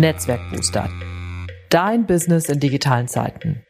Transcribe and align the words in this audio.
Netzwerkbooster. 0.00 0.88
Dein 1.70 2.06
Business 2.06 2.48
in 2.48 2.60
digitalen 2.60 3.08
Zeiten. 3.08 3.62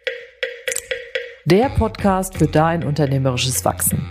Der 1.44 1.68
Podcast 1.68 2.36
für 2.36 2.46
dein 2.46 2.84
unternehmerisches 2.84 3.64
Wachsen. 3.64 4.06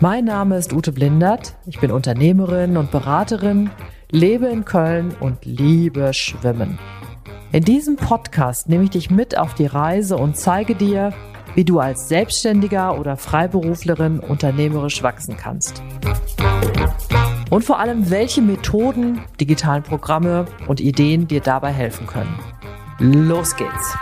Mein 0.00 0.26
Name 0.26 0.56
ist 0.56 0.72
Ute 0.72 0.92
Blindert. 0.92 1.56
Ich 1.66 1.80
bin 1.80 1.90
Unternehmerin 1.90 2.76
und 2.76 2.92
Beraterin, 2.92 3.70
lebe 4.10 4.46
in 4.46 4.64
Köln 4.64 5.16
und 5.18 5.44
liebe 5.44 6.14
Schwimmen. 6.14 6.78
In 7.50 7.64
diesem 7.64 7.96
Podcast 7.96 8.68
nehme 8.68 8.84
ich 8.84 8.90
dich 8.90 9.10
mit 9.10 9.36
auf 9.36 9.54
die 9.54 9.66
Reise 9.66 10.16
und 10.16 10.36
zeige 10.36 10.74
dir, 10.74 11.12
wie 11.58 11.64
du 11.64 11.80
als 11.80 12.06
Selbstständiger 12.06 13.00
oder 13.00 13.16
Freiberuflerin 13.16 14.20
unternehmerisch 14.20 15.02
wachsen 15.02 15.36
kannst. 15.36 15.82
Und 17.50 17.64
vor 17.64 17.80
allem, 17.80 18.10
welche 18.10 18.40
Methoden, 18.42 19.22
digitalen 19.40 19.82
Programme 19.82 20.44
und 20.68 20.78
Ideen 20.78 21.26
dir 21.26 21.40
dabei 21.40 21.72
helfen 21.72 22.06
können. 22.06 22.38
Los 23.00 23.56
geht's! 23.56 23.98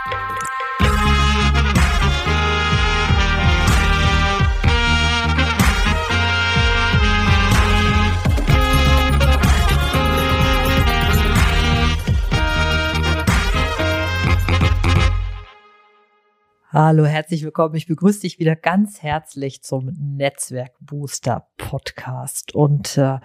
Hallo, 16.79 17.05
herzlich 17.05 17.43
willkommen. 17.43 17.73
Ich 17.73 17.87
begrüße 17.87 18.19
dich 18.21 18.37
wieder 18.37 18.55
ganz 18.55 19.01
herzlich 19.01 19.63
zum 19.63 19.97
Netzwerk 19.99 20.73
Booster 20.79 21.47
Podcast. 21.57 22.53
Und 22.53 22.99
äh, 22.99 23.17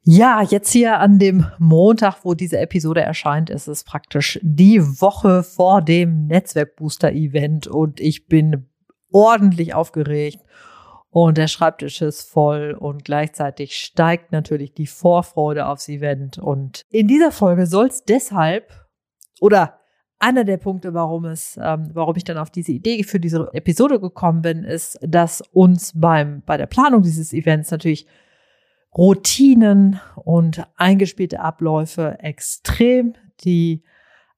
ja, 0.00 0.40
jetzt 0.40 0.72
hier 0.72 0.98
an 0.98 1.18
dem 1.18 1.44
Montag, 1.58 2.24
wo 2.24 2.32
diese 2.32 2.58
Episode 2.58 3.02
erscheint, 3.02 3.50
ist 3.50 3.66
es 3.66 3.84
praktisch 3.84 4.40
die 4.42 4.80
Woche 4.80 5.42
vor 5.42 5.82
dem 5.82 6.28
Netzwerk 6.28 6.76
Booster 6.76 7.12
Event 7.12 7.66
und 7.66 8.00
ich 8.00 8.26
bin 8.26 8.70
ordentlich 9.12 9.74
aufgeregt 9.74 10.38
und 11.10 11.36
der 11.36 11.48
Schreibtisch 11.48 12.00
ist 12.00 12.22
voll 12.22 12.72
und 12.72 13.04
gleichzeitig 13.04 13.76
steigt 13.76 14.32
natürlich 14.32 14.72
die 14.72 14.86
Vorfreude 14.86 15.66
aufs 15.66 15.90
Event. 15.90 16.38
Und 16.38 16.86
in 16.88 17.06
dieser 17.06 17.32
Folge 17.32 17.66
soll 17.66 17.88
es 17.88 18.04
deshalb 18.04 18.86
oder 19.42 19.78
einer 20.18 20.44
der 20.44 20.56
Punkte, 20.56 20.94
warum 20.94 21.26
es, 21.26 21.58
ähm, 21.62 21.90
warum 21.92 22.16
ich 22.16 22.24
dann 22.24 22.38
auf 22.38 22.50
diese 22.50 22.72
Idee 22.72 23.02
für 23.04 23.20
diese 23.20 23.48
Episode 23.52 24.00
gekommen 24.00 24.42
bin, 24.42 24.64
ist, 24.64 24.98
dass 25.02 25.42
uns 25.52 25.92
beim 25.94 26.42
bei 26.46 26.56
der 26.56 26.66
Planung 26.66 27.02
dieses 27.02 27.32
Events 27.32 27.70
natürlich 27.70 28.06
Routinen 28.96 30.00
und 30.16 30.66
eingespielte 30.76 31.40
Abläufe 31.40 32.18
extrem 32.20 33.14
die 33.44 33.84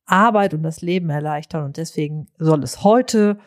Arbeit 0.04 0.52
und 0.52 0.62
das 0.62 0.80
Leben 0.80 1.10
erleichtern 1.10 1.64
und 1.64 1.76
deswegen 1.76 2.26
soll 2.38 2.62
es 2.64 2.82
heute 2.82 3.38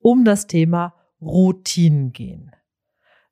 um 0.00 0.24
das 0.24 0.46
Thema 0.46 0.94
Routinen 1.22 2.12
gehen. 2.12 2.52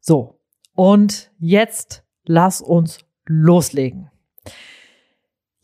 So 0.01 0.41
und 0.75 1.31
jetzt 1.39 2.05
lass 2.25 2.63
uns 2.63 3.01
loslegen. 3.27 4.11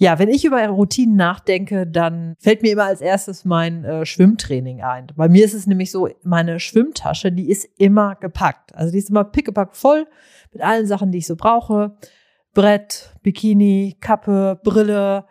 Ja, 0.03 0.19
wenn 0.19 0.31
ich 0.31 0.45
über 0.45 0.67
Routinen 0.67 1.14
nachdenke, 1.14 1.86
dann 1.86 2.34
fällt 2.41 2.62
mir 2.62 2.72
immer 2.72 2.86
als 2.86 3.00
erstes 3.00 3.45
mein 3.45 3.84
äh, 3.84 4.05
Schwimmtraining 4.05 4.83
ein. 4.83 5.06
Bei 5.14 5.28
mir 5.28 5.45
ist 5.45 5.55
es 5.55 5.69
nämlich 5.69 5.92
so, 5.92 6.08
meine 6.25 6.58
Schwimmtasche, 6.58 7.31
die 7.31 7.48
ist 7.48 7.69
immer 7.78 8.17
gepackt. 8.17 8.75
Also 8.75 8.91
die 8.91 8.98
ist 8.98 9.11
immer 9.11 9.23
pickepackt 9.23 9.77
voll 9.77 10.08
mit 10.53 10.61
allen 10.61 10.89
Sachen, 10.89 11.12
die 11.12 11.18
ich 11.18 11.29
so 11.29 11.36
brauche. 11.36 11.95
Brett, 12.52 13.14
Bikini, 13.23 13.96
Kappe, 14.01 14.58
Brille, 14.64 15.24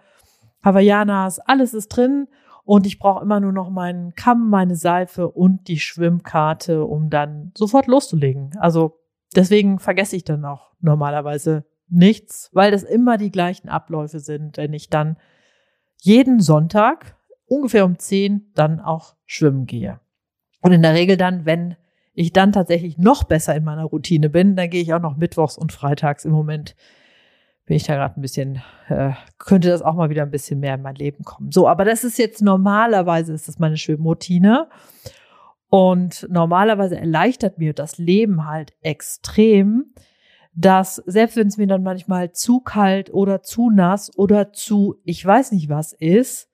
Hawaiianas, 0.63 1.39
alles 1.39 1.73
ist 1.73 1.89
drin. 1.89 2.29
Und 2.63 2.87
ich 2.87 2.97
brauche 2.97 3.23
immer 3.25 3.41
nur 3.41 3.51
noch 3.51 3.71
meinen 3.71 4.15
Kamm, 4.15 4.49
meine 4.49 4.77
Seife 4.77 5.27
und 5.27 5.67
die 5.67 5.79
Schwimmkarte, 5.79 6.85
um 6.85 7.09
dann 7.09 7.51
sofort 7.57 7.87
loszulegen. 7.87 8.51
Also 8.57 9.01
deswegen 9.35 9.79
vergesse 9.79 10.15
ich 10.15 10.23
dann 10.23 10.45
auch 10.45 10.71
normalerweise 10.79 11.65
nichts, 11.91 12.49
weil 12.53 12.71
das 12.71 12.83
immer 12.83 13.17
die 13.17 13.31
gleichen 13.31 13.69
Abläufe 13.69 14.19
sind, 14.19 14.57
wenn 14.57 14.73
ich 14.73 14.89
dann 14.89 15.17
jeden 16.01 16.39
Sonntag 16.39 17.15
ungefähr 17.45 17.85
um 17.85 17.99
zehn 17.99 18.51
dann 18.55 18.79
auch 18.79 19.15
schwimmen 19.25 19.65
gehe. 19.65 19.99
Und 20.61 20.71
in 20.71 20.81
der 20.81 20.93
Regel 20.93 21.17
dann, 21.17 21.45
wenn 21.45 21.75
ich 22.13 22.33
dann 22.33 22.51
tatsächlich 22.51 22.97
noch 22.97 23.23
besser 23.23 23.55
in 23.55 23.63
meiner 23.63 23.85
Routine 23.85 24.29
bin, 24.29 24.55
dann 24.55 24.69
gehe 24.69 24.81
ich 24.81 24.93
auch 24.93 25.01
noch 25.01 25.17
mittwochs 25.17 25.57
und 25.57 25.71
freitags. 25.71 26.25
Im 26.25 26.31
Moment 26.31 26.75
bin 27.65 27.77
ich 27.77 27.83
da 27.83 27.95
gerade 27.95 28.19
ein 28.19 28.21
bisschen, 28.21 28.61
äh, 28.89 29.11
könnte 29.37 29.69
das 29.69 29.81
auch 29.81 29.95
mal 29.95 30.09
wieder 30.09 30.23
ein 30.23 30.31
bisschen 30.31 30.59
mehr 30.59 30.75
in 30.75 30.81
mein 30.81 30.95
Leben 30.95 31.23
kommen. 31.23 31.51
So, 31.51 31.67
aber 31.67 31.85
das 31.85 32.03
ist 32.03 32.17
jetzt 32.17 32.41
normalerweise 32.41 33.33
ist 33.33 33.47
das 33.47 33.59
meine 33.59 33.77
Schwimmroutine. 33.77 34.69
Und 35.69 36.27
normalerweise 36.29 36.97
erleichtert 36.97 37.57
mir 37.57 37.73
das 37.73 37.97
Leben 37.97 38.45
halt 38.45 38.73
extrem, 38.81 39.93
dass 40.53 40.97
selbst 41.05 41.37
wenn 41.37 41.47
es 41.47 41.57
mir 41.57 41.67
dann 41.67 41.83
manchmal 41.83 42.31
zu 42.33 42.59
kalt 42.59 43.13
oder 43.13 43.41
zu 43.41 43.69
nass 43.69 44.15
oder 44.17 44.51
zu 44.53 44.95
ich 45.03 45.25
weiß 45.25 45.51
nicht 45.53 45.69
was 45.69 45.93
ist, 45.93 46.49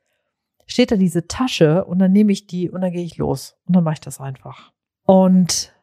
steht 0.66 0.92
da 0.92 0.96
diese 0.98 1.28
Tasche 1.28 1.86
und 1.86 2.00
dann 2.00 2.12
nehme 2.12 2.32
ich 2.32 2.46
die 2.46 2.70
und 2.70 2.82
dann 2.82 2.92
gehe 2.92 3.04
ich 3.04 3.18
los 3.18 3.58
und 3.66 3.76
dann 3.76 3.84
mache 3.84 3.96
ich 3.96 4.02
das 4.02 4.20
einfach. 4.20 4.72
Und 5.06 5.74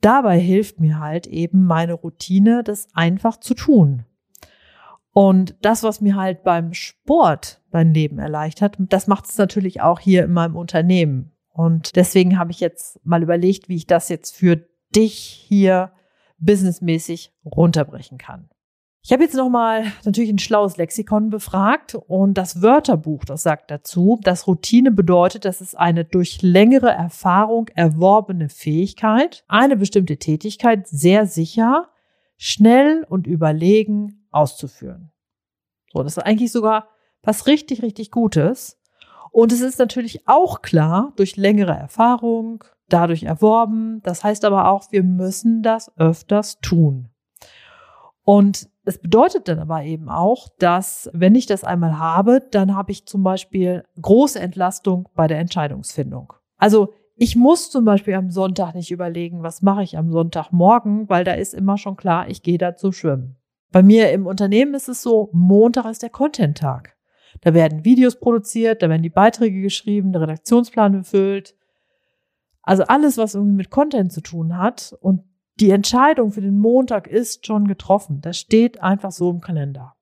dabei 0.00 0.38
hilft 0.38 0.80
mir 0.80 1.00
halt 1.00 1.26
eben 1.26 1.66
meine 1.66 1.94
Routine, 1.94 2.62
das 2.62 2.88
einfach 2.94 3.38
zu 3.38 3.54
tun. 3.54 4.04
Und 5.12 5.56
das, 5.62 5.82
was 5.82 6.00
mir 6.00 6.16
halt 6.16 6.42
beim 6.42 6.72
Sport 6.72 7.60
mein 7.70 7.94
Leben 7.94 8.18
erleichtert, 8.18 8.76
das 8.78 9.06
macht 9.06 9.26
es 9.26 9.38
natürlich 9.38 9.80
auch 9.80 10.00
hier 10.00 10.24
in 10.24 10.32
meinem 10.32 10.56
Unternehmen. 10.56 11.32
Und 11.50 11.94
deswegen 11.94 12.38
habe 12.38 12.50
ich 12.50 12.60
jetzt 12.60 13.04
mal 13.04 13.22
überlegt, 13.22 13.68
wie 13.68 13.76
ich 13.76 13.86
das 13.86 14.08
jetzt 14.08 14.34
für 14.34 14.66
dich 14.94 15.14
hier 15.48 15.92
businessmäßig 16.44 17.32
runterbrechen 17.44 18.18
kann. 18.18 18.48
Ich 19.06 19.12
habe 19.12 19.22
jetzt 19.22 19.34
nochmal 19.34 19.84
natürlich 20.06 20.30
ein 20.30 20.38
schlaues 20.38 20.78
Lexikon 20.78 21.28
befragt 21.28 21.94
und 21.94 22.38
das 22.38 22.62
Wörterbuch, 22.62 23.26
das 23.26 23.42
sagt 23.42 23.70
dazu, 23.70 24.18
dass 24.22 24.46
Routine 24.46 24.90
bedeutet, 24.90 25.44
dass 25.44 25.60
es 25.60 25.74
eine 25.74 26.06
durch 26.06 26.40
längere 26.40 26.90
Erfahrung 26.90 27.68
erworbene 27.74 28.48
Fähigkeit, 28.48 29.44
eine 29.46 29.76
bestimmte 29.76 30.16
Tätigkeit 30.16 30.88
sehr 30.88 31.26
sicher, 31.26 31.90
schnell 32.38 33.04
und 33.06 33.26
überlegen 33.26 34.26
auszuführen. 34.30 35.12
So, 35.92 36.02
das 36.02 36.16
ist 36.16 36.22
eigentlich 36.22 36.50
sogar 36.50 36.88
was 37.22 37.46
richtig, 37.46 37.82
richtig 37.82 38.10
Gutes. 38.10 38.80
Und 39.32 39.52
es 39.52 39.60
ist 39.60 39.78
natürlich 39.78 40.26
auch 40.26 40.62
klar, 40.62 41.12
durch 41.16 41.36
längere 41.36 41.74
Erfahrung, 41.74 42.64
dadurch 42.94 43.24
erworben. 43.24 44.00
Das 44.02 44.22
heißt 44.22 44.44
aber 44.44 44.68
auch, 44.68 44.90
wir 44.92 45.02
müssen 45.02 45.62
das 45.62 45.92
öfters 45.98 46.60
tun. 46.60 47.08
Und 48.22 48.68
es 48.84 48.98
bedeutet 48.98 49.48
dann 49.48 49.58
aber 49.58 49.82
eben 49.82 50.08
auch, 50.08 50.48
dass 50.58 51.10
wenn 51.12 51.34
ich 51.34 51.46
das 51.46 51.64
einmal 51.64 51.98
habe, 51.98 52.40
dann 52.50 52.74
habe 52.74 52.92
ich 52.92 53.06
zum 53.06 53.22
Beispiel 53.22 53.84
große 54.00 54.38
Entlastung 54.38 55.08
bei 55.14 55.26
der 55.26 55.38
Entscheidungsfindung. 55.38 56.32
Also 56.56 56.92
ich 57.16 57.36
muss 57.36 57.70
zum 57.70 57.84
Beispiel 57.84 58.14
am 58.14 58.30
Sonntag 58.30 58.74
nicht 58.74 58.90
überlegen, 58.90 59.42
was 59.42 59.62
mache 59.62 59.82
ich 59.82 59.96
am 59.96 60.10
Sonntagmorgen, 60.10 61.08
weil 61.08 61.24
da 61.24 61.32
ist 61.32 61.54
immer 61.54 61.78
schon 61.78 61.96
klar, 61.96 62.28
ich 62.28 62.42
gehe 62.42 62.58
da 62.58 62.76
zu 62.76 62.92
schwimmen. 62.92 63.36
Bei 63.70 63.82
mir 63.82 64.12
im 64.12 64.26
Unternehmen 64.26 64.74
ist 64.74 64.88
es 64.88 65.02
so, 65.02 65.30
Montag 65.32 65.86
ist 65.86 66.02
der 66.02 66.10
Content-Tag. 66.10 66.96
Da 67.40 67.54
werden 67.54 67.84
Videos 67.84 68.18
produziert, 68.18 68.82
da 68.82 68.88
werden 68.88 69.02
die 69.02 69.10
Beiträge 69.10 69.60
geschrieben, 69.60 70.12
der 70.12 70.22
Redaktionsplan 70.22 70.92
befüllt, 70.92 71.54
also 72.64 72.84
alles, 72.84 73.18
was 73.18 73.34
irgendwie 73.34 73.56
mit 73.56 73.70
Content 73.70 74.12
zu 74.12 74.20
tun 74.20 74.56
hat 74.58 74.96
und 75.00 75.22
die 75.60 75.70
Entscheidung 75.70 76.32
für 76.32 76.40
den 76.40 76.58
Montag 76.58 77.06
ist 77.06 77.46
schon 77.46 77.68
getroffen. 77.68 78.20
Das 78.20 78.38
steht 78.38 78.82
einfach 78.82 79.12
so 79.12 79.30
im 79.30 79.40
Kalender. 79.40 79.94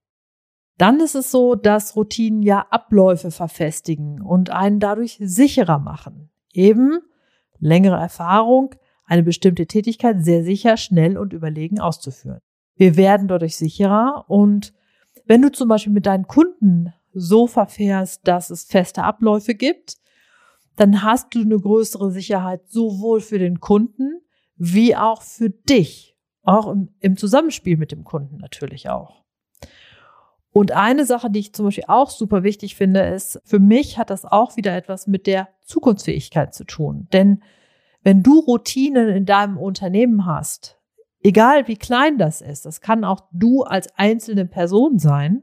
Dann 0.79 1.01
ist 1.01 1.15
es 1.15 1.31
so, 1.31 1.55
dass 1.55 1.95
Routinen 1.95 2.43
ja 2.43 2.67
Abläufe 2.71 3.31
verfestigen 3.31 4.23
und 4.23 4.51
einen 4.51 4.81
dadurch 4.81 5.19
sicherer 5.21 5.79
machen. 5.79 6.31
Eben 6.53 7.01
längere 7.59 7.97
Erfahrung, 7.97 8.75
eine 9.05 9.23
bestimmte 9.23 9.67
Tätigkeit 9.67 10.25
sehr 10.25 10.43
sicher, 10.43 10.77
schnell 10.77 11.19
und 11.19 11.33
überlegen 11.33 11.81
auszuführen. 11.81 12.41
Wir 12.77 12.97
werden 12.97 13.29
dadurch 13.29 13.57
sicherer 13.57 14.25
und 14.29 14.73
wenn 15.27 15.43
du 15.43 15.53
zum 15.53 15.69
Beispiel 15.69 15.93
mit 15.93 16.07
deinen 16.07 16.27
Kunden 16.27 16.93
so 17.13 17.47
verfährst, 17.47 18.27
dass 18.27 18.51
es 18.51 18.65
feste 18.65 19.05
Abläufe 19.05 19.55
gibt, 19.55 19.99
dann 20.77 21.03
hast 21.03 21.35
du 21.35 21.41
eine 21.41 21.59
größere 21.59 22.11
Sicherheit 22.11 22.69
sowohl 22.69 23.21
für 23.21 23.39
den 23.39 23.61
Kunden 23.61 24.21
wie 24.57 24.97
auch 24.97 25.23
für 25.23 25.51
dich. 25.51 26.17
Auch 26.43 26.69
im, 26.69 26.95
im 27.01 27.17
Zusammenspiel 27.17 27.77
mit 27.77 27.93
dem 27.93 28.05
Kunden 28.05 28.39
natürlich 28.39 28.89
auch. 28.89 29.23
Und 30.53 30.73
eine 30.73 31.07
Sache, 31.07 31.31
die 31.31 31.41
ich 31.41 31.55
zum 31.55 31.67
Beispiel 31.67 31.85
auch 31.89 32.11
super 32.11 32.43
wichtig 32.43 32.77
finde, 32.77 33.01
ist, 33.01 33.41
für 33.45 33.59
mich 33.59 33.97
hat 33.97 34.11
das 34.11 34.25
auch 34.25 34.57
wieder 34.57 34.77
etwas 34.77 35.07
mit 35.07 35.27
der 35.27 35.49
Zukunftsfähigkeit 35.65 36.53
zu 36.55 36.65
tun. 36.65 37.09
Denn 37.13 37.43
wenn 38.03 38.23
du 38.23 38.41
Routinen 38.41 39.09
in 39.09 39.25
deinem 39.25 39.57
Unternehmen 39.57 40.27
hast, 40.27 40.79
egal 41.23 41.69
wie 41.69 41.77
klein 41.77 42.19
das 42.19 42.43
ist, 42.43 42.67
das 42.67 42.81
kann 42.81 43.05
auch 43.05 43.29
du 43.33 43.63
als 43.63 43.97
einzelne 43.97 44.45
Person 44.45 44.99
sein, 44.99 45.43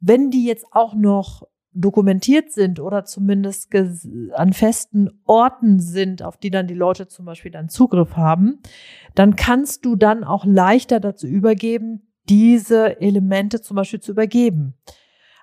wenn 0.00 0.30
die 0.30 0.46
jetzt 0.46 0.66
auch 0.72 0.94
noch 0.94 1.46
dokumentiert 1.74 2.52
sind 2.52 2.80
oder 2.80 3.04
zumindest 3.04 3.70
an 4.34 4.52
festen 4.52 5.10
Orten 5.24 5.80
sind, 5.80 6.22
auf 6.22 6.36
die 6.36 6.50
dann 6.50 6.66
die 6.66 6.74
Leute 6.74 7.08
zum 7.08 7.24
Beispiel 7.24 7.50
dann 7.50 7.68
Zugriff 7.68 8.16
haben, 8.16 8.60
dann 9.14 9.36
kannst 9.36 9.84
du 9.84 9.96
dann 9.96 10.24
auch 10.24 10.44
leichter 10.44 11.00
dazu 11.00 11.26
übergeben, 11.26 12.08
diese 12.28 13.00
Elemente 13.00 13.60
zum 13.60 13.76
Beispiel 13.76 14.00
zu 14.00 14.12
übergeben. 14.12 14.74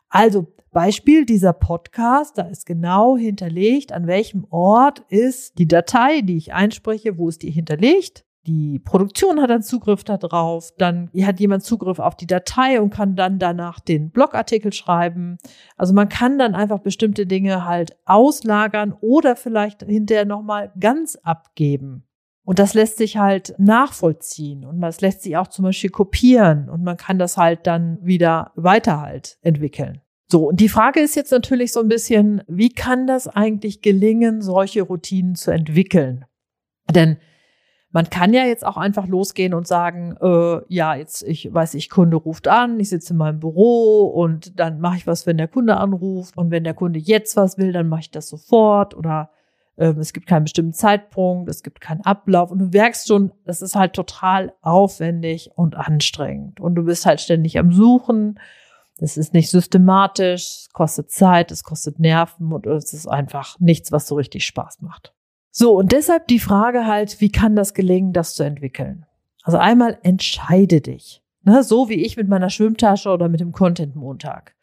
Also 0.09 0.53
Beispiel 0.71 1.25
dieser 1.25 1.53
Podcast, 1.53 2.37
da 2.37 2.43
ist 2.43 2.65
genau 2.65 3.17
hinterlegt, 3.17 3.91
an 3.91 4.07
welchem 4.07 4.45
Ort 4.49 4.99
ist 5.09 5.57
die 5.57 5.67
Datei, 5.67 6.21
die 6.21 6.37
ich 6.37 6.53
einspreche, 6.53 7.17
wo 7.17 7.27
ist 7.27 7.41
die 7.41 7.51
hinterlegt 7.51 8.23
die 8.47 8.79
Produktion 8.79 9.41
hat 9.41 9.49
dann 9.49 9.61
Zugriff 9.61 10.03
darauf, 10.03 10.71
dann 10.77 11.09
hat 11.21 11.39
jemand 11.39 11.63
Zugriff 11.63 11.99
auf 11.99 12.15
die 12.15 12.27
Datei 12.27 12.81
und 12.81 12.89
kann 12.89 13.15
dann 13.15 13.37
danach 13.37 13.79
den 13.79 14.11
Blogartikel 14.11 14.73
schreiben. 14.73 15.37
Also 15.77 15.93
man 15.93 16.09
kann 16.09 16.39
dann 16.39 16.55
einfach 16.55 16.79
bestimmte 16.79 17.25
Dinge 17.25 17.65
halt 17.65 17.97
auslagern 18.05 18.95
oder 19.01 19.35
vielleicht 19.35 19.83
hinterher 19.83 20.25
nochmal 20.25 20.71
ganz 20.79 21.15
abgeben. 21.17 22.05
Und 22.43 22.57
das 22.57 22.73
lässt 22.73 22.97
sich 22.97 23.17
halt 23.17 23.53
nachvollziehen 23.59 24.65
und 24.65 24.81
das 24.81 25.01
lässt 25.01 25.21
sich 25.21 25.37
auch 25.37 25.49
zum 25.49 25.65
Beispiel 25.65 25.91
kopieren 25.91 26.69
und 26.69 26.83
man 26.83 26.97
kann 26.97 27.19
das 27.19 27.37
halt 27.37 27.67
dann 27.67 27.99
wieder 28.01 28.53
weiter 28.55 29.01
halt 29.01 29.37
entwickeln. 29.41 30.01
So, 30.31 30.47
und 30.49 30.59
die 30.59 30.69
Frage 30.69 30.99
ist 30.99 31.15
jetzt 31.15 31.31
natürlich 31.31 31.71
so 31.71 31.79
ein 31.79 31.87
bisschen, 31.87 32.41
wie 32.47 32.69
kann 32.69 33.05
das 33.05 33.27
eigentlich 33.27 33.81
gelingen, 33.81 34.41
solche 34.41 34.83
Routinen 34.83 35.35
zu 35.35 35.51
entwickeln? 35.51 36.25
Denn 36.89 37.17
man 37.91 38.09
kann 38.09 38.33
ja 38.33 38.45
jetzt 38.45 38.65
auch 38.65 38.77
einfach 38.77 39.07
losgehen 39.07 39.53
und 39.53 39.67
sagen, 39.67 40.15
äh, 40.21 40.61
ja, 40.67 40.93
jetzt, 40.95 41.23
ich 41.23 41.51
weiß 41.51 41.73
ich, 41.73 41.89
Kunde 41.89 42.17
ruft 42.17 42.47
an, 42.47 42.79
ich 42.79 42.89
sitze 42.89 43.13
in 43.13 43.17
meinem 43.17 43.39
Büro 43.39 44.05
und 44.05 44.59
dann 44.59 44.79
mache 44.79 44.97
ich 44.97 45.07
was, 45.07 45.25
wenn 45.25 45.37
der 45.37 45.47
Kunde 45.47 45.77
anruft. 45.77 46.37
Und 46.37 46.51
wenn 46.51 46.63
der 46.63 46.75
Kunde 46.75 46.99
jetzt 46.99 47.35
was 47.35 47.57
will, 47.57 47.71
dann 47.71 47.89
mache 47.89 48.01
ich 48.01 48.11
das 48.11 48.29
sofort. 48.29 48.95
Oder 48.95 49.31
äh, 49.75 49.93
es 49.93 50.13
gibt 50.13 50.27
keinen 50.27 50.43
bestimmten 50.43 50.73
Zeitpunkt, 50.73 51.49
es 51.49 51.63
gibt 51.63 51.81
keinen 51.81 52.01
Ablauf. 52.01 52.51
Und 52.51 52.59
du 52.59 52.65
merkst 52.65 53.07
schon, 53.07 53.31
das 53.45 53.63
ist 53.63 53.75
halt 53.75 53.93
total 53.93 54.53
aufwendig 54.61 55.49
und 55.55 55.75
anstrengend. 55.75 56.59
Und 56.59 56.75
du 56.75 56.83
bist 56.83 57.07
halt 57.07 57.21
ständig 57.21 57.57
am 57.57 57.71
Suchen. 57.71 58.39
Das 58.99 59.17
ist 59.17 59.33
nicht 59.33 59.49
systematisch, 59.49 60.43
es 60.43 60.69
kostet 60.73 61.09
Zeit, 61.09 61.51
es 61.51 61.63
kostet 61.63 61.99
Nerven 61.99 62.51
und 62.51 62.67
es 62.67 62.93
ist 62.93 63.07
einfach 63.07 63.57
nichts, 63.59 63.91
was 63.93 64.07
so 64.07 64.15
richtig 64.15 64.45
Spaß 64.45 64.81
macht. 64.81 65.13
So, 65.51 65.73
und 65.73 65.91
deshalb 65.91 66.27
die 66.27 66.39
Frage 66.39 66.85
halt, 66.85 67.21
wie 67.21 67.31
kann 67.31 67.55
das 67.55 67.73
gelingen, 67.73 68.13
das 68.13 68.35
zu 68.35 68.43
entwickeln? 68.43 69.05
Also 69.43 69.57
einmal 69.57 69.97
entscheide 70.03 70.81
dich. 70.81 71.23
Ne, 71.43 71.63
so 71.63 71.89
wie 71.89 72.05
ich 72.05 72.17
mit 72.17 72.27
meiner 72.27 72.49
Schwimmtasche 72.49 73.09
oder 73.09 73.29
mit 73.29 73.39
dem 73.39 73.51
Content 73.51 73.95
Montag. 73.95 74.55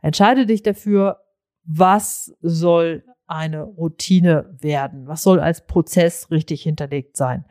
Entscheide 0.00 0.46
dich 0.46 0.62
dafür, 0.62 1.23
was 1.64 2.34
soll 2.40 3.04
eine 3.26 3.62
Routine 3.62 4.54
werden? 4.60 5.06
Was 5.06 5.22
soll 5.22 5.40
als 5.40 5.66
Prozess 5.66 6.30
richtig 6.30 6.62
hinterlegt 6.62 7.16
sein? 7.16 7.44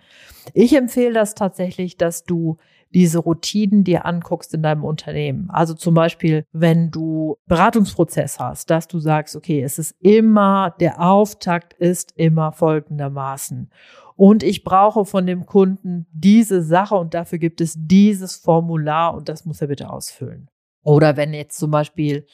Ich 0.54 0.76
empfehle 0.76 1.14
das 1.14 1.36
tatsächlich, 1.36 1.98
dass 1.98 2.24
du 2.24 2.58
diese 2.94 3.20
Routinen 3.20 3.84
dir 3.84 4.06
anguckst 4.06 4.54
in 4.54 4.62
deinem 4.62 4.84
Unternehmen. 4.84 5.50
Also 5.50 5.74
zum 5.74 5.96
Beispiel, 5.96 6.46
wenn 6.52 6.92
du 6.92 7.38
Beratungsprozess 7.48 8.40
hast, 8.40 8.70
dass 8.70 8.88
du 8.88 9.00
sagst, 9.00 9.36
okay, 9.36 9.64
es 9.64 9.80
ist 9.80 9.96
immer, 10.00 10.76
der 10.80 11.02
Auftakt 11.02 11.74
ist 11.74 12.14
immer 12.16 12.52
folgendermaßen. 12.52 13.72
Und 14.16 14.44
ich 14.44 14.64
brauche 14.64 15.06
von 15.06 15.26
dem 15.26 15.48
Kunden 15.48 16.06
diese 16.14 16.62
Sache 16.62 16.96
und 16.96 17.16
dafür 17.16 17.40
gibt 17.40 17.62
es 17.62 17.74
dieses 17.76 18.36
Formular 18.36 19.16
und 19.16 19.28
das 19.28 19.44
muss 19.46 19.60
er 19.60 19.68
bitte 19.68 19.90
ausfüllen. 19.90 20.50
Oder 20.84 21.18
wenn 21.18 21.34
jetzt 21.34 21.58
zum 21.58 21.72
Beispiel 21.72 22.28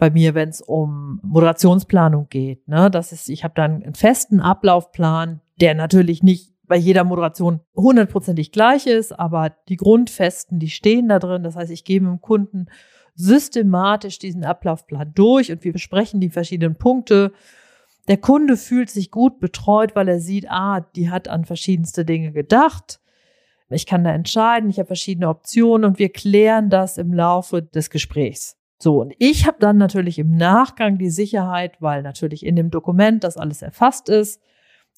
bei 0.00 0.10
mir, 0.10 0.34
wenn 0.34 0.48
es 0.48 0.62
um 0.62 1.20
Moderationsplanung 1.22 2.28
geht, 2.30 2.66
ne, 2.66 2.90
das 2.90 3.12
ist, 3.12 3.28
ich 3.28 3.44
habe 3.44 3.54
dann 3.54 3.82
einen 3.82 3.94
festen 3.94 4.40
Ablaufplan, 4.40 5.40
der 5.60 5.74
natürlich 5.74 6.22
nicht 6.22 6.54
bei 6.66 6.76
jeder 6.76 7.04
Moderation 7.04 7.60
hundertprozentig 7.76 8.50
gleich 8.50 8.86
ist, 8.86 9.12
aber 9.12 9.52
die 9.68 9.76
Grundfesten, 9.76 10.58
die 10.58 10.70
stehen 10.70 11.08
da 11.08 11.18
drin. 11.18 11.42
Das 11.42 11.54
heißt, 11.54 11.70
ich 11.70 11.84
gebe 11.84 12.06
dem 12.06 12.20
Kunden 12.20 12.66
systematisch 13.14 14.18
diesen 14.18 14.44
Ablaufplan 14.44 15.12
durch 15.14 15.52
und 15.52 15.64
wir 15.64 15.72
besprechen 15.72 16.20
die 16.20 16.30
verschiedenen 16.30 16.76
Punkte. 16.76 17.32
Der 18.08 18.16
Kunde 18.16 18.56
fühlt 18.56 18.88
sich 18.88 19.10
gut 19.10 19.38
betreut, 19.38 19.94
weil 19.94 20.08
er 20.08 20.20
sieht, 20.20 20.46
ah, 20.48 20.80
die 20.96 21.10
hat 21.10 21.28
an 21.28 21.44
verschiedenste 21.44 22.06
Dinge 22.06 22.32
gedacht. 22.32 23.00
Ich 23.68 23.84
kann 23.84 24.02
da 24.02 24.12
entscheiden, 24.12 24.70
ich 24.70 24.78
habe 24.78 24.86
verschiedene 24.86 25.28
Optionen 25.28 25.84
und 25.84 25.98
wir 25.98 26.08
klären 26.08 26.70
das 26.70 26.96
im 26.96 27.12
Laufe 27.12 27.62
des 27.62 27.90
Gesprächs. 27.90 28.59
So, 28.82 29.00
und 29.00 29.14
ich 29.18 29.46
habe 29.46 29.58
dann 29.60 29.76
natürlich 29.76 30.18
im 30.18 30.36
Nachgang 30.36 30.96
die 30.96 31.10
Sicherheit, 31.10 31.80
weil 31.80 32.02
natürlich 32.02 32.46
in 32.46 32.56
dem 32.56 32.70
Dokument 32.70 33.24
das 33.24 33.36
alles 33.36 33.60
erfasst 33.60 34.08
ist, 34.08 34.40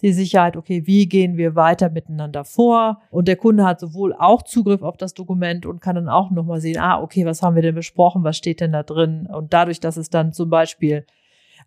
die 0.03 0.13
Sicherheit, 0.13 0.57
okay, 0.57 0.87
wie 0.87 1.09
gehen 1.09 1.37
wir 1.37 1.55
weiter 1.55 1.91
miteinander 1.91 2.45
vor? 2.45 3.01
Und 3.11 3.29
der 3.29 3.37
Kunde 3.37 3.65
hat 3.65 3.81
sowohl 3.81 4.15
auch 4.15 4.43
Zugriff 4.43 4.83
auf 4.83 4.97
das 4.97 5.15
Dokument 5.15 5.67
und 5.67 5.81
kann 5.81 5.97
dann 5.97 6.09
auch 6.09 6.31
nochmal 6.31 6.61
sehen, 6.61 6.79
ah, 6.79 7.01
okay, 7.01 7.27
was 7.27 7.43
haben 7.43 7.57
wir 7.57 7.63
denn 7.63 7.75
besprochen? 7.75 8.25
Was 8.25 8.37
steht 8.37 8.61
denn 8.61 8.73
da 8.73 8.85
drin? 8.85 9.27
Und 9.27 9.53
dadurch, 9.53 9.81
dass 9.81 9.97
es 9.97 10.11
dann 10.11 10.33
zum 10.33 10.49
Beispiel 10.49 11.05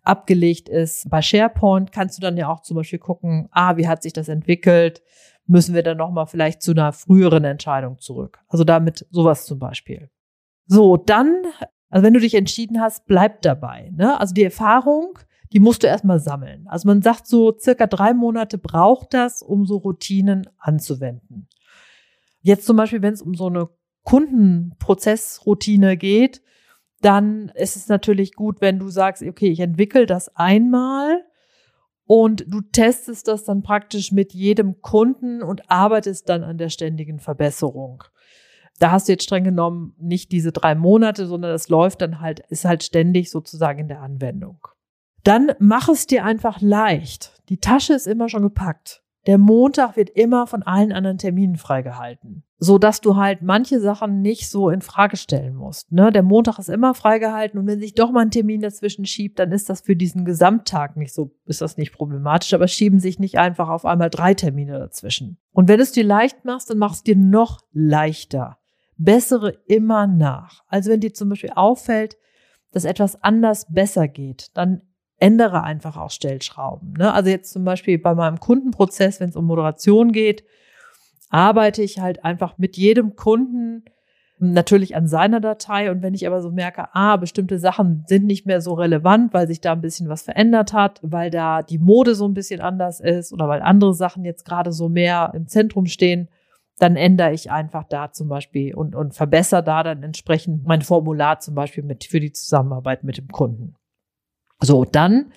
abgelegt 0.02 0.68
ist 0.68 1.08
bei 1.10 1.20
SharePoint, 1.20 1.92
kannst 1.92 2.16
du 2.18 2.22
dann 2.22 2.36
ja 2.36 2.48
auch 2.48 2.60
zum 2.60 2.76
Beispiel 2.76 2.98
gucken, 2.98 3.48
ah, 3.52 3.76
wie 3.76 3.88
hat 3.88 4.02
sich 4.02 4.12
das 4.12 4.28
entwickelt? 4.28 5.02
Müssen 5.46 5.74
wir 5.74 5.82
dann 5.82 5.98
nochmal 5.98 6.26
vielleicht 6.26 6.62
zu 6.62 6.72
einer 6.72 6.92
früheren 6.92 7.44
Entscheidung 7.44 7.98
zurück? 7.98 8.38
Also 8.48 8.64
damit 8.64 9.06
sowas 9.10 9.46
zum 9.46 9.58
Beispiel. 9.58 10.10
So, 10.66 10.96
dann, 10.96 11.42
also 11.88 12.04
wenn 12.04 12.14
du 12.14 12.20
dich 12.20 12.34
entschieden 12.34 12.80
hast, 12.80 13.06
bleib 13.06 13.42
dabei. 13.42 13.92
Ne? 13.94 14.18
Also 14.18 14.34
die 14.34 14.44
Erfahrung, 14.44 15.18
die 15.52 15.60
musst 15.60 15.82
du 15.82 15.86
erstmal 15.86 16.18
sammeln. 16.18 16.66
Also 16.66 16.88
man 16.88 17.02
sagt 17.02 17.26
so, 17.26 17.56
circa 17.58 17.86
drei 17.86 18.12
Monate 18.12 18.58
braucht 18.58 19.14
das, 19.14 19.42
um 19.42 19.66
so 19.66 19.76
Routinen 19.76 20.48
anzuwenden. 20.58 21.48
Jetzt 22.40 22.66
zum 22.66 22.76
Beispiel, 22.76 23.02
wenn 23.02 23.14
es 23.14 23.22
um 23.22 23.34
so 23.34 23.46
eine 23.46 23.68
Kundenprozessroutine 24.02 25.96
geht, 25.96 26.42
dann 27.00 27.50
ist 27.54 27.76
es 27.76 27.88
natürlich 27.88 28.34
gut, 28.34 28.60
wenn 28.60 28.78
du 28.78 28.88
sagst, 28.88 29.22
okay, 29.22 29.48
ich 29.48 29.60
entwickle 29.60 30.06
das 30.06 30.34
einmal 30.36 31.24
und 32.04 32.44
du 32.48 32.60
testest 32.60 33.28
das 33.28 33.44
dann 33.44 33.62
praktisch 33.62 34.12
mit 34.12 34.32
jedem 34.32 34.80
Kunden 34.80 35.42
und 35.42 35.70
arbeitest 35.70 36.28
dann 36.28 36.44
an 36.44 36.58
der 36.58 36.68
ständigen 36.68 37.18
Verbesserung. 37.18 38.04
Da 38.78 38.90
hast 38.90 39.08
du 39.08 39.12
jetzt 39.12 39.24
streng 39.24 39.44
genommen 39.44 39.94
nicht 39.98 40.32
diese 40.32 40.52
drei 40.52 40.74
Monate, 40.74 41.26
sondern 41.26 41.52
das 41.52 41.68
läuft 41.68 42.02
dann 42.02 42.20
halt, 42.20 42.40
ist 42.48 42.64
halt 42.64 42.82
ständig 42.82 43.30
sozusagen 43.30 43.80
in 43.80 43.88
der 43.88 44.02
Anwendung. 44.02 44.58
Dann 45.24 45.52
mach 45.58 45.88
es 45.88 46.06
dir 46.06 46.24
einfach 46.24 46.60
leicht. 46.60 47.42
Die 47.48 47.58
Tasche 47.58 47.94
ist 47.94 48.06
immer 48.06 48.28
schon 48.28 48.42
gepackt. 48.42 49.02
Der 49.26 49.38
Montag 49.38 49.96
wird 49.96 50.10
immer 50.10 50.46
von 50.46 50.62
allen 50.62 50.92
anderen 50.92 51.18
Terminen 51.18 51.56
freigehalten, 51.56 52.44
so 52.58 52.78
dass 52.78 53.00
du 53.00 53.16
halt 53.16 53.42
manche 53.42 53.80
Sachen 53.80 54.22
nicht 54.22 54.48
so 54.48 54.70
in 54.70 54.82
Frage 54.82 55.16
stellen 55.16 55.56
musst. 55.56 55.90
Ne? 55.90 56.12
Der 56.12 56.22
Montag 56.22 56.60
ist 56.60 56.68
immer 56.68 56.94
freigehalten 56.94 57.58
und 57.58 57.66
wenn 57.66 57.80
sich 57.80 57.94
doch 57.94 58.12
mal 58.12 58.20
ein 58.20 58.30
Termin 58.30 58.60
dazwischen 58.60 59.04
schiebt, 59.04 59.40
dann 59.40 59.50
ist 59.50 59.68
das 59.68 59.80
für 59.80 59.96
diesen 59.96 60.24
Gesamttag 60.24 60.96
nicht 60.96 61.12
so, 61.12 61.32
ist 61.44 61.60
das 61.60 61.76
nicht 61.76 61.92
problematisch, 61.92 62.54
aber 62.54 62.68
schieben 62.68 63.00
sich 63.00 63.18
nicht 63.18 63.36
einfach 63.36 63.68
auf 63.68 63.84
einmal 63.84 64.10
drei 64.10 64.34
Termine 64.34 64.78
dazwischen. 64.78 65.38
Und 65.50 65.66
wenn 65.66 65.78
du 65.78 65.82
es 65.82 65.92
dir 65.92 66.04
leicht 66.04 66.44
machst, 66.44 66.70
dann 66.70 66.78
mach 66.78 66.92
es 66.92 67.02
dir 67.02 67.16
noch 67.16 67.62
leichter. 67.72 68.58
Bessere 68.96 69.58
immer 69.66 70.06
nach. 70.06 70.62
Also 70.68 70.90
wenn 70.90 71.00
dir 71.00 71.12
zum 71.12 71.28
Beispiel 71.28 71.52
auffällt, 71.54 72.16
dass 72.72 72.84
etwas 72.84 73.22
anders 73.22 73.66
besser 73.72 74.08
geht, 74.08 74.48
dann 74.54 74.82
ändere 75.18 75.62
einfach 75.62 75.96
auch 75.96 76.10
Stellschrauben. 76.10 76.94
Ne? 76.94 77.12
Also 77.12 77.30
jetzt 77.30 77.52
zum 77.52 77.64
Beispiel 77.64 77.98
bei 77.98 78.14
meinem 78.14 78.38
Kundenprozess, 78.38 79.20
wenn 79.20 79.30
es 79.30 79.36
um 79.36 79.46
Moderation 79.46 80.12
geht, 80.12 80.44
arbeite 81.30 81.82
ich 81.82 81.98
halt 82.00 82.24
einfach 82.24 82.58
mit 82.58 82.76
jedem 82.76 83.16
Kunden 83.16 83.84
natürlich 84.38 84.94
an 84.94 85.08
seiner 85.08 85.40
Datei. 85.40 85.90
Und 85.90 86.02
wenn 86.02 86.14
ich 86.14 86.26
aber 86.26 86.42
so 86.42 86.50
merke, 86.50 86.94
ah, 86.94 87.16
bestimmte 87.16 87.58
Sachen 87.58 88.04
sind 88.06 88.26
nicht 88.26 88.46
mehr 88.46 88.60
so 88.60 88.74
relevant, 88.74 89.32
weil 89.32 89.46
sich 89.46 89.60
da 89.60 89.72
ein 89.72 89.80
bisschen 89.80 90.08
was 90.08 90.22
verändert 90.22 90.72
hat, 90.72 91.00
weil 91.02 91.30
da 91.30 91.62
die 91.62 91.78
Mode 91.78 92.14
so 92.14 92.26
ein 92.28 92.34
bisschen 92.34 92.60
anders 92.60 93.00
ist 93.00 93.32
oder 93.32 93.48
weil 93.48 93.62
andere 93.62 93.94
Sachen 93.94 94.24
jetzt 94.24 94.44
gerade 94.44 94.72
so 94.72 94.88
mehr 94.88 95.32
im 95.34 95.48
Zentrum 95.48 95.86
stehen, 95.86 96.28
dann 96.78 96.96
ändere 96.96 97.32
ich 97.32 97.50
einfach 97.50 97.84
da 97.84 98.12
zum 98.12 98.28
Beispiel 98.28 98.74
und, 98.74 98.94
und 98.94 99.14
verbessere 99.14 99.62
da 99.62 99.82
dann 99.82 100.02
entsprechend 100.02 100.66
mein 100.66 100.82
Formular 100.82 101.40
zum 101.40 101.54
Beispiel 101.54 101.82
mit 101.82 102.04
für 102.04 102.20
die 102.20 102.32
Zusammenarbeit 102.32 103.02
mit 103.02 103.16
dem 103.16 103.28
Kunden. 103.28 103.76
So, 104.60 104.84
dann 104.84 105.32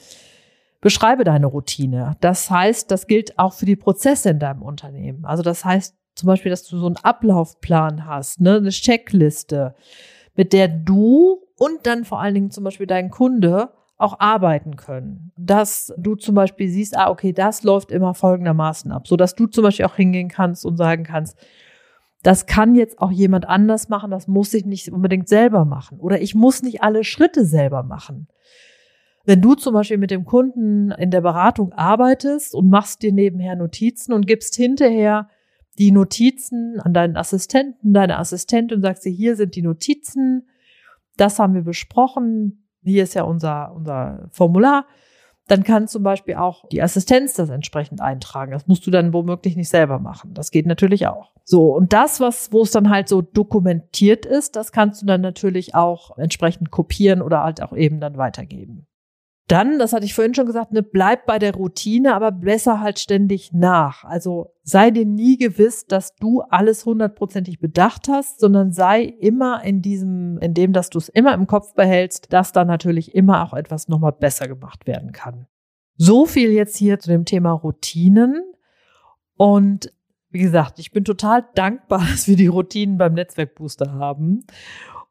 beschreibe 0.81 1.23
deine 1.23 1.47
Routine. 1.47 2.15
Das 2.21 2.49
heißt, 2.49 2.91
das 2.91 3.07
gilt 3.07 3.37
auch 3.39 3.53
für 3.53 3.65
die 3.65 3.75
Prozesse 3.75 4.29
in 4.29 4.39
deinem 4.39 4.61
Unternehmen. 4.61 5.25
Also 5.25 5.43
das 5.43 5.63
heißt 5.63 5.95
zum 6.15 6.27
Beispiel, 6.27 6.49
dass 6.49 6.63
du 6.63 6.77
so 6.77 6.85
einen 6.85 6.97
Ablaufplan 6.97 8.05
hast, 8.05 8.41
ne, 8.41 8.57
eine 8.57 8.69
Checkliste, 8.69 9.75
mit 10.35 10.51
der 10.51 10.67
du 10.67 11.41
und 11.57 11.85
dann 11.85 12.05
vor 12.05 12.19
allen 12.19 12.33
Dingen 12.33 12.51
zum 12.51 12.63
Beispiel 12.63 12.87
dein 12.87 13.09
Kunde 13.09 13.71
auch 13.99 14.19
arbeiten 14.19 14.77
können. 14.77 15.31
Dass 15.37 15.93
du 15.97 16.15
zum 16.15 16.33
Beispiel 16.33 16.69
siehst, 16.69 16.97
ah, 16.97 17.09
okay, 17.09 17.33
das 17.33 17.63
läuft 17.63 17.91
immer 17.91 18.15
folgendermaßen 18.15 18.91
ab, 18.91 19.07
so 19.07 19.17
dass 19.17 19.35
du 19.35 19.45
zum 19.45 19.63
Beispiel 19.63 19.85
auch 19.85 19.95
hingehen 19.95 20.29
kannst 20.29 20.65
und 20.65 20.77
sagen 20.77 21.03
kannst, 21.03 21.37
das 22.23 22.45
kann 22.47 22.75
jetzt 22.75 22.99
auch 22.99 23.11
jemand 23.11 23.47
anders 23.47 23.87
machen, 23.87 24.11
das 24.11 24.27
muss 24.27 24.53
ich 24.53 24.65
nicht 24.65 24.91
unbedingt 24.91 25.29
selber 25.29 25.65
machen. 25.65 25.99
Oder 25.99 26.21
ich 26.21 26.33
muss 26.33 26.63
nicht 26.63 26.81
alle 26.81 27.03
Schritte 27.03 27.45
selber 27.45 27.83
machen. 27.83 28.27
Wenn 29.25 29.41
du 29.41 29.53
zum 29.53 29.73
Beispiel 29.73 29.97
mit 29.97 30.11
dem 30.11 30.25
Kunden 30.25 30.91
in 30.91 31.11
der 31.11 31.21
Beratung 31.21 31.73
arbeitest 31.73 32.55
und 32.55 32.69
machst 32.69 33.03
dir 33.03 33.13
nebenher 33.13 33.55
Notizen 33.55 34.13
und 34.13 34.27
gibst 34.27 34.55
hinterher 34.55 35.29
die 35.77 35.91
Notizen 35.91 36.79
an 36.79 36.93
deinen 36.93 37.15
Assistenten, 37.15 37.93
deine 37.93 38.17
Assistentin 38.17 38.77
und 38.77 38.81
sagst 38.81 39.05
dir, 39.05 39.11
hier 39.11 39.35
sind 39.35 39.55
die 39.55 39.61
Notizen, 39.61 40.47
das 41.15 41.37
haben 41.37 41.53
wir 41.53 41.63
besprochen, 41.63 42.68
hier 42.83 43.03
ist 43.03 43.13
ja 43.13 43.23
unser, 43.23 43.73
unser 43.73 44.27
Formular, 44.31 44.85
dann 45.47 45.63
kann 45.63 45.87
zum 45.87 46.03
Beispiel 46.03 46.35
auch 46.35 46.67
die 46.69 46.81
Assistenz 46.81 47.33
das 47.33 47.49
entsprechend 47.49 48.01
eintragen. 48.01 48.51
Das 48.51 48.67
musst 48.67 48.85
du 48.85 48.91
dann 48.91 49.13
womöglich 49.13 49.55
nicht 49.55 49.69
selber 49.69 49.97
machen. 49.97 50.33
Das 50.33 50.51
geht 50.51 50.67
natürlich 50.67 51.07
auch. 51.07 51.31
So, 51.43 51.73
und 51.75 51.91
das, 51.91 52.19
was, 52.19 52.53
wo 52.53 52.61
es 52.61 52.71
dann 52.71 52.91
halt 52.91 53.09
so 53.09 53.23
dokumentiert 53.23 54.27
ist, 54.27 54.55
das 54.55 54.71
kannst 54.71 55.01
du 55.01 55.07
dann 55.07 55.21
natürlich 55.21 55.73
auch 55.73 56.15
entsprechend 56.17 56.69
kopieren 56.69 57.23
oder 57.23 57.43
halt 57.43 57.63
auch 57.63 57.73
eben 57.73 57.99
dann 57.99 58.17
weitergeben. 58.17 58.85
Dann, 59.49 59.79
das 59.79 59.93
hatte 59.93 60.05
ich 60.05 60.13
vorhin 60.13 60.35
schon 60.35 60.45
gesagt, 60.45 60.73
ne, 60.73 60.83
bleib 60.83 61.25
bei 61.25 61.39
der 61.39 61.55
Routine, 61.55 62.13
aber 62.13 62.31
besser 62.31 62.81
halt 62.81 62.99
ständig 62.99 63.51
nach. 63.51 64.03
Also 64.03 64.53
sei 64.61 64.91
dir 64.91 65.07
nie 65.07 65.37
gewiss, 65.37 65.87
dass 65.87 66.13
du 66.15 66.41
alles 66.41 66.85
hundertprozentig 66.85 67.59
bedacht 67.59 68.07
hast, 68.07 68.39
sondern 68.39 68.71
sei 68.71 69.01
immer 69.01 69.63
in 69.63 69.81
diesem, 69.81 70.37
in 70.37 70.53
dem, 70.53 70.71
dass 70.71 70.91
du 70.91 70.99
es 70.99 71.09
immer 71.09 71.33
im 71.33 71.47
Kopf 71.47 71.73
behältst, 71.73 72.31
dass 72.31 72.51
da 72.51 72.63
natürlich 72.63 73.15
immer 73.15 73.43
auch 73.43 73.55
etwas 73.55 73.87
nochmal 73.87 74.11
besser 74.11 74.47
gemacht 74.47 74.85
werden 74.85 75.13
kann. 75.13 75.47
So 75.97 76.27
viel 76.27 76.51
jetzt 76.51 76.77
hier 76.77 76.99
zu 76.99 77.09
dem 77.09 77.25
Thema 77.25 77.53
Routinen. 77.53 78.53
Und 79.35 79.91
wie 80.29 80.41
gesagt, 80.41 80.77
ich 80.77 80.91
bin 80.91 81.05
total 81.05 81.43
dankbar, 81.55 82.05
dass 82.11 82.27
wir 82.27 82.35
die 82.35 82.45
Routinen 82.45 82.99
beim 82.99 83.15
Netzwerkbooster 83.15 83.93
haben. 83.93 84.45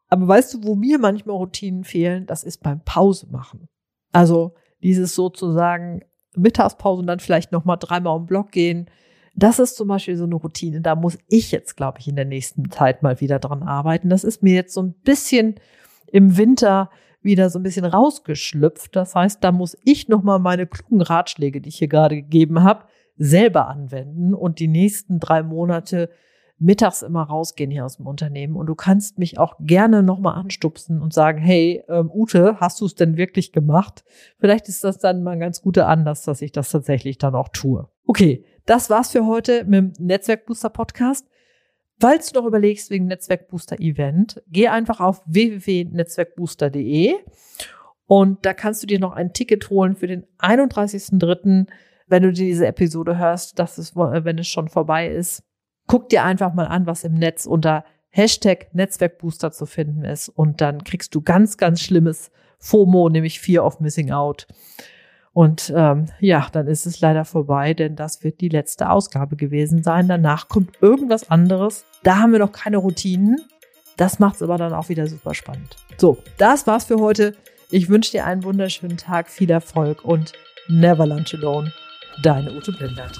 Aber 0.07 0.29
weißt 0.29 0.53
du, 0.53 0.63
wo 0.63 0.75
mir 0.75 0.97
manchmal 0.97 1.35
Routinen 1.35 1.83
fehlen? 1.83 2.25
Das 2.25 2.45
ist 2.45 2.63
beim 2.63 2.81
Pause 2.85 3.27
machen. 3.29 3.67
Also 4.11 4.53
dieses 4.81 5.15
sozusagen 5.15 6.01
Mittagspause 6.35 7.01
und 7.01 7.07
dann 7.07 7.19
vielleicht 7.19 7.51
noch 7.51 7.65
mal 7.65 7.77
dreimal 7.77 8.15
um 8.15 8.25
Block 8.25 8.51
gehen. 8.51 8.89
Das 9.35 9.59
ist 9.59 9.75
zum 9.75 9.87
Beispiel 9.87 10.17
so 10.17 10.25
eine 10.25 10.35
Routine. 10.35 10.81
Da 10.81 10.95
muss 10.95 11.17
ich 11.27 11.51
jetzt, 11.51 11.77
glaube 11.77 11.99
ich, 11.99 12.07
in 12.07 12.15
der 12.15 12.25
nächsten 12.25 12.69
Zeit 12.71 13.03
mal 13.03 13.19
wieder 13.21 13.39
dran 13.39 13.63
arbeiten. 13.63 14.09
Das 14.09 14.23
ist 14.23 14.43
mir 14.43 14.53
jetzt 14.53 14.73
so 14.73 14.81
ein 14.81 14.93
bisschen 14.93 15.55
im 16.07 16.37
Winter 16.37 16.89
wieder 17.21 17.49
so 17.49 17.59
ein 17.59 17.63
bisschen 17.63 17.85
rausgeschlüpft. 17.85 18.95
Das 18.95 19.15
heißt, 19.15 19.43
da 19.43 19.51
muss 19.51 19.77
ich 19.83 20.07
noch 20.07 20.23
mal 20.23 20.39
meine 20.39 20.67
klugen 20.67 21.01
Ratschläge, 21.01 21.61
die 21.61 21.69
ich 21.69 21.77
hier 21.77 21.87
gerade 21.87 22.15
gegeben 22.15 22.63
habe, 22.63 22.85
selber 23.17 23.67
anwenden 23.67 24.33
und 24.33 24.59
die 24.59 24.67
nächsten 24.67 25.19
drei 25.19 25.43
Monate 25.43 26.09
mittags 26.59 27.01
immer 27.01 27.23
rausgehen 27.23 27.71
hier 27.71 27.85
aus 27.85 27.97
dem 27.97 28.07
Unternehmen 28.07 28.55
und 28.55 28.67
du 28.67 28.75
kannst 28.75 29.17
mich 29.17 29.39
auch 29.39 29.55
gerne 29.59 30.03
nochmal 30.03 30.35
anstupsen 30.35 31.01
und 31.01 31.13
sagen, 31.13 31.39
hey, 31.39 31.83
ähm, 31.87 32.11
Ute, 32.13 32.59
hast 32.59 32.81
du 32.81 32.85
es 32.85 32.95
denn 32.95 33.17
wirklich 33.17 33.53
gemacht? 33.53 34.03
Vielleicht 34.39 34.67
ist 34.67 34.83
das 34.83 34.97
dann 34.97 35.23
mal 35.23 35.31
ein 35.31 35.39
ganz 35.39 35.61
guter 35.61 35.87
Anlass, 35.87 36.23
dass 36.23 36.41
ich 36.41 36.51
das 36.51 36.69
tatsächlich 36.69 37.17
dann 37.17 37.33
auch 37.33 37.47
tue. 37.49 37.87
Okay, 38.05 38.43
das 38.65 38.89
war's 38.89 39.11
für 39.11 39.25
heute 39.25 39.63
mit 39.63 39.77
dem 39.77 39.93
Netzwerkbooster 40.05 40.69
Podcast. 40.69 41.27
Falls 42.01 42.31
du 42.31 42.39
noch 42.39 42.47
überlegst 42.47 42.89
wegen 42.91 43.07
Netzwerkbooster 43.07 43.79
Event, 43.79 44.41
geh 44.47 44.67
einfach 44.67 44.99
auf 44.99 45.21
www.netzwerkbooster.de 45.25 47.15
und 48.05 48.45
da 48.45 48.53
kannst 48.53 48.83
du 48.83 48.87
dir 48.87 48.99
noch 48.99 49.13
ein 49.13 49.33
Ticket 49.33 49.69
holen 49.69 49.95
für 49.95 50.07
den 50.07 50.25
31.03., 50.39 51.67
wenn 52.07 52.23
du 52.23 52.31
diese 52.31 52.65
Episode 52.65 53.17
hörst, 53.19 53.59
dass 53.59 53.77
es, 53.77 53.95
wenn 53.95 54.39
es 54.39 54.47
schon 54.47 54.67
vorbei 54.67 55.09
ist 55.09 55.43
guck 55.89 56.07
dir 56.07 56.23
einfach 56.23 56.53
mal 56.53 56.67
an, 56.67 56.85
was 56.85 57.03
im 57.03 57.15
Netz 57.15 57.45
unter 57.45 57.83
Hashtag 58.11 58.73
Netzwerkbooster 58.73 59.51
zu 59.51 59.65
finden 59.65 60.05
ist. 60.05 60.29
Und 60.29 60.61
dann 60.61 60.83
kriegst 60.83 61.13
du 61.15 61.21
ganz, 61.21 61.57
ganz 61.57 61.81
schlimmes 61.81 62.31
FOMO, 62.59 63.09
nämlich 63.09 63.41
Fear 63.41 63.65
of 63.65 63.79
Missing 63.79 64.11
Out. 64.11 64.47
Und 65.33 65.73
ähm, 65.75 66.05
ja, 66.19 66.47
dann 66.51 66.67
ist 66.67 66.85
es 66.85 67.01
leider 67.01 67.25
vorbei, 67.25 67.73
denn 67.73 67.95
das 67.95 68.23
wird 68.23 68.39
die 68.39 68.49
letzte 68.49 68.89
Ausgabe 68.89 69.35
gewesen 69.35 69.83
sein. 69.83 70.07
Danach 70.07 70.47
kommt 70.47 70.77
irgendwas 70.79 71.31
anderes. 71.31 71.85
Da 72.03 72.19
haben 72.19 72.33
wir 72.33 72.39
noch 72.39 72.51
keine 72.51 72.77
Routinen. 72.77 73.41
Das 73.97 74.19
macht 74.19 74.35
es 74.35 74.43
aber 74.43 74.57
dann 74.57 74.73
auch 74.73 74.89
wieder 74.89 75.07
super 75.07 75.33
spannend. 75.33 75.75
So, 75.97 76.19
das 76.37 76.67
war's 76.67 76.85
für 76.85 76.99
heute. 76.99 77.35
Ich 77.71 77.89
wünsche 77.89 78.11
dir 78.11 78.25
einen 78.25 78.43
wunderschönen 78.43 78.97
Tag, 78.97 79.27
viel 79.27 79.49
Erfolg 79.49 80.05
und 80.05 80.33
never 80.67 81.07
lunch 81.07 81.33
alone. 81.33 81.73
Deine 82.21 82.53
Ute 82.53 82.73
Blindert. 82.73 83.19